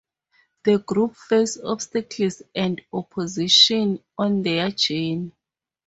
[0.63, 5.31] The group face obstacles and opposition on their journey.